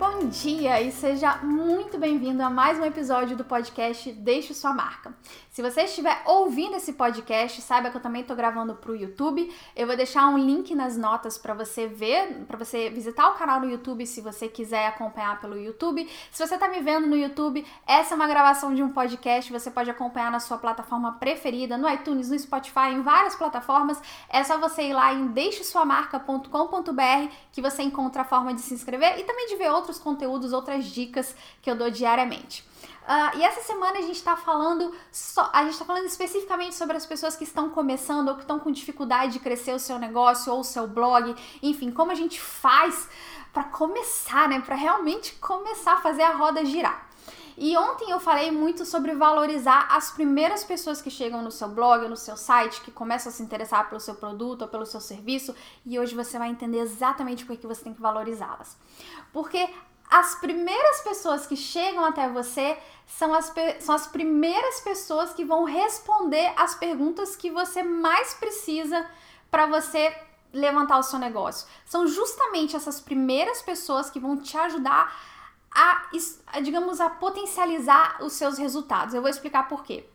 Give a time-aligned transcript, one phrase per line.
[0.00, 5.14] Bom dia e seja muito bem-vindo a mais um episódio do podcast Deixe Sua Marca.
[5.50, 9.54] Se você estiver ouvindo esse podcast, saiba que eu também estou gravando para o YouTube.
[9.76, 13.60] Eu vou deixar um link nas notas para você ver, para você visitar o canal
[13.60, 16.08] no YouTube se você quiser acompanhar pelo YouTube.
[16.30, 19.52] Se você está me vendo no YouTube, essa é uma gravação de um podcast.
[19.52, 24.00] Você pode acompanhar na sua plataforma preferida, no iTunes, no Spotify, em várias plataformas.
[24.30, 29.18] É só você ir lá em deixesuamarca.com.br que você encontra a forma de se inscrever
[29.18, 32.68] e também de ver outros conteúdos, outras dicas que eu dou diariamente.
[33.02, 36.96] Uh, e essa semana a gente está falando só, a gente está falando especificamente sobre
[36.96, 40.52] as pessoas que estão começando ou que estão com dificuldade de crescer o seu negócio
[40.52, 43.08] ou o seu blog, enfim, como a gente faz
[43.52, 44.60] para começar, né?
[44.60, 47.09] Para realmente começar a fazer a roda girar.
[47.62, 52.08] E ontem eu falei muito sobre valorizar as primeiras pessoas que chegam no seu blog,
[52.08, 55.54] no seu site, que começam a se interessar pelo seu produto ou pelo seu serviço,
[55.84, 58.78] e hoje você vai entender exatamente por que você tem que valorizá-las.
[59.30, 59.68] Porque
[60.10, 65.64] as primeiras pessoas que chegam até você são as, são as primeiras pessoas que vão
[65.64, 69.06] responder as perguntas que você mais precisa
[69.50, 70.16] para você
[70.50, 71.68] levantar o seu negócio.
[71.84, 75.14] São justamente essas primeiras pessoas que vão te ajudar
[75.74, 76.08] a,
[76.48, 79.14] a, digamos, a potencializar os seus resultados.
[79.14, 80.08] Eu vou explicar por quê.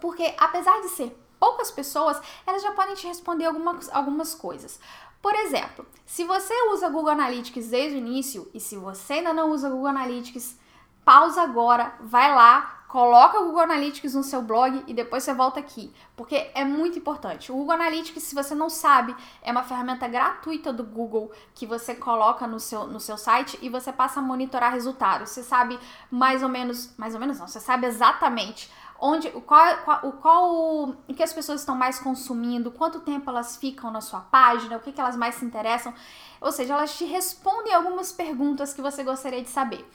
[0.00, 4.80] Porque apesar de ser poucas pessoas, elas já podem te responder algumas, algumas coisas.
[5.22, 9.50] Por exemplo, se você usa Google Analytics desde o início e se você ainda não
[9.50, 10.58] usa Google Analytics,
[11.04, 15.60] pausa agora, vai lá, coloca o Google Analytics no seu blog e depois você volta
[15.60, 17.52] aqui, porque é muito importante.
[17.52, 21.94] O Google Analytics, se você não sabe, é uma ferramenta gratuita do Google que você
[21.94, 25.30] coloca no seu, no seu site e você passa a monitorar resultados.
[25.30, 25.78] Você sabe
[26.10, 28.68] mais ou menos, mais ou menos não, você sabe exatamente
[29.00, 33.56] onde, qual, qual, o qual o que as pessoas estão mais consumindo, quanto tempo elas
[33.56, 35.94] ficam na sua página, o que, que elas mais se interessam.
[36.40, 39.88] Ou seja, elas te respondem algumas perguntas que você gostaria de saber.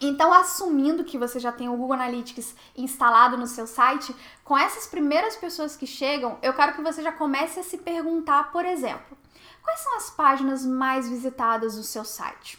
[0.00, 4.14] Então, assumindo que você já tem o Google Analytics instalado no seu site,
[4.44, 8.52] com essas primeiras pessoas que chegam, eu quero que você já comece a se perguntar,
[8.52, 9.18] por exemplo,
[9.62, 12.58] quais são as páginas mais visitadas do seu site?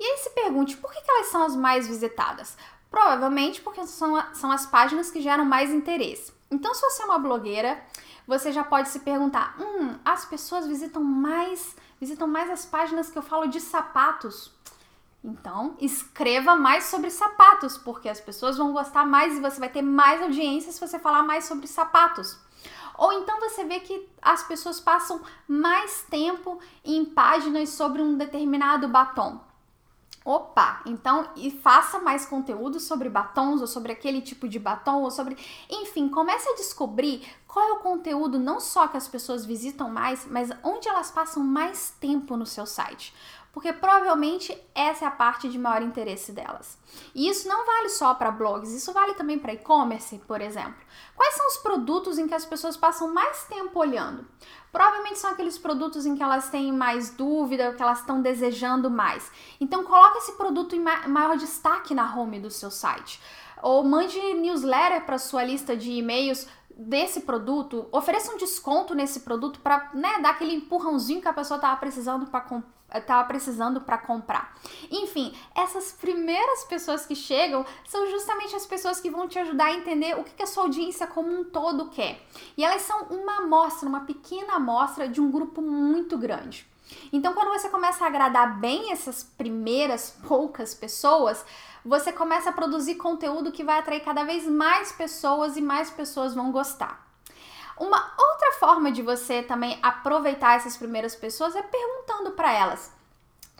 [0.00, 2.56] E aí se pergunte por que, que elas são as mais visitadas?
[2.90, 6.32] Provavelmente porque são, são as páginas que geram mais interesse.
[6.50, 7.82] Então, se você é uma blogueira,
[8.26, 13.18] você já pode se perguntar: hum, as pessoas visitam mais, visitam mais as páginas que
[13.18, 14.53] eu falo de sapatos.
[15.24, 19.80] Então, escreva mais sobre sapatos, porque as pessoas vão gostar mais e você vai ter
[19.80, 22.38] mais audiência se você falar mais sobre sapatos.
[22.98, 28.86] Ou então você vê que as pessoas passam mais tempo em páginas sobre um determinado
[28.86, 29.40] batom.
[30.26, 35.10] Opa, então e faça mais conteúdo sobre batons ou sobre aquele tipo de batom ou
[35.10, 35.36] sobre,
[35.68, 40.26] enfim, comece a descobrir qual é o conteúdo não só que as pessoas visitam mais,
[40.30, 43.14] mas onde elas passam mais tempo no seu site
[43.54, 46.76] porque provavelmente essa é a parte de maior interesse delas.
[47.14, 50.74] E isso não vale só para blogs, isso vale também para e-commerce, por exemplo.
[51.14, 54.26] Quais são os produtos em que as pessoas passam mais tempo olhando?
[54.72, 59.30] Provavelmente são aqueles produtos em que elas têm mais dúvida, que elas estão desejando mais.
[59.60, 63.20] Então coloque esse produto em maior destaque na home do seu site.
[63.62, 69.60] Ou mande newsletter para sua lista de e-mails desse produto, ofereça um desconto nesse produto
[69.60, 72.40] para né, dar aquele empurrãozinho que a pessoa estava precisando para
[72.92, 74.54] estava precisando para comprar.
[74.90, 79.72] Enfim, essas primeiras pessoas que chegam são justamente as pessoas que vão te ajudar a
[79.74, 82.20] entender o que, que a sua audiência como um todo quer.
[82.56, 86.66] E elas são uma amostra, uma pequena amostra de um grupo muito grande.
[87.12, 91.44] Então, quando você começa a agradar bem essas primeiras poucas pessoas,
[91.84, 96.34] você começa a produzir conteúdo que vai atrair cada vez mais pessoas e mais pessoas
[96.34, 97.04] vão gostar.
[97.78, 102.90] Uma outra forma de você também aproveitar essas primeiras pessoas é perguntando para elas.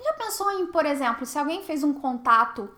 [0.03, 2.71] Já pensou em, por exemplo, se alguém fez um contato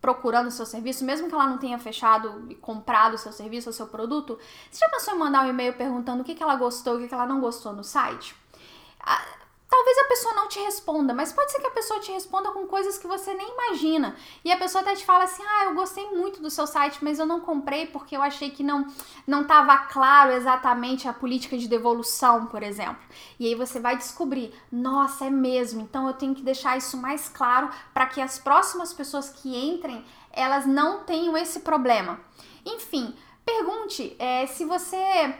[0.00, 3.68] procurando o seu serviço, mesmo que ela não tenha fechado e comprado o seu serviço
[3.68, 4.38] ou seu produto,
[4.70, 7.00] você já pensou em mandar um e-mail perguntando o que, que ela gostou e o
[7.00, 8.36] que, que ela não gostou no site?
[9.00, 9.22] Ah,
[9.74, 12.66] Talvez a pessoa não te responda, mas pode ser que a pessoa te responda com
[12.66, 14.14] coisas que você nem imagina.
[14.44, 17.18] E a pessoa até te fala assim: "Ah, eu gostei muito do seu site, mas
[17.18, 18.86] eu não comprei porque eu achei que não
[19.26, 23.02] não estava claro exatamente a política de devolução, por exemplo".
[23.38, 25.80] E aí você vai descobrir: "Nossa, é mesmo.
[25.80, 30.04] Então eu tenho que deixar isso mais claro para que as próximas pessoas que entrem,
[30.30, 32.20] elas não tenham esse problema".
[32.64, 33.14] Enfim,
[33.44, 35.34] pergunte é, se você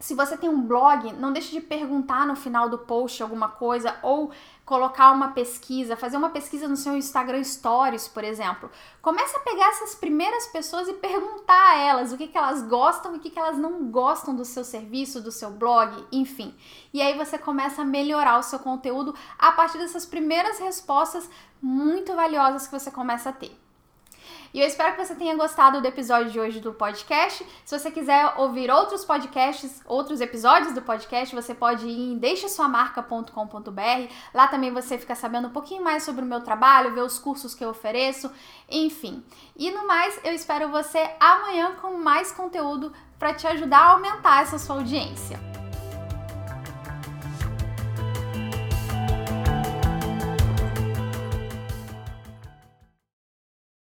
[0.00, 3.96] se você tem um blog, não deixe de perguntar no final do post alguma coisa
[4.00, 4.30] ou
[4.64, 8.70] colocar uma pesquisa, fazer uma pesquisa no seu Instagram Stories, por exemplo.
[9.02, 13.14] Comece a pegar essas primeiras pessoas e perguntar a elas o que, que elas gostam
[13.14, 16.54] e o que, que elas não gostam do seu serviço, do seu blog, enfim.
[16.94, 21.28] E aí você começa a melhorar o seu conteúdo a partir dessas primeiras respostas
[21.60, 23.67] muito valiosas que você começa a ter.
[24.52, 27.44] E eu espero que você tenha gostado do episódio de hoje do podcast.
[27.64, 34.12] Se você quiser ouvir outros podcasts, outros episódios do podcast, você pode ir em deixesuamarca.com.br.
[34.32, 37.54] Lá também você fica sabendo um pouquinho mais sobre o meu trabalho, ver os cursos
[37.54, 38.30] que eu ofereço,
[38.70, 39.22] enfim.
[39.56, 44.42] E no mais, eu espero você amanhã com mais conteúdo para te ajudar a aumentar
[44.42, 45.57] essa sua audiência.